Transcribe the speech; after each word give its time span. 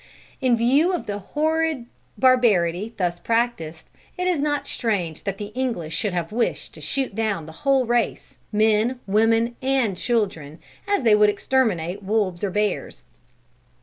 In 0.41 0.57
view 0.57 0.93
of 0.93 1.05
the 1.05 1.19
horrid 1.19 1.85
barbarity 2.17 2.91
thus 2.97 3.19
practised, 3.19 3.91
it 4.17 4.25
is 4.27 4.39
not 4.39 4.65
strange 4.65 5.25
that 5.25 5.37
the 5.37 5.51
English 5.53 5.95
should 5.95 6.11
have 6.13 6.31
wished 6.31 6.73
to 6.73 6.81
shoot 6.81 7.13
down 7.13 7.45
the 7.45 7.51
whole 7.61 7.85
race, 7.85 8.35
men, 8.51 8.99
women, 9.05 9.55
and 9.61 9.95
children, 9.95 10.57
as 10.87 11.03
they 11.03 11.13
would 11.13 11.29
exterminate 11.29 12.01
wolves 12.01 12.43
or 12.43 12.49
bears. 12.49 13.03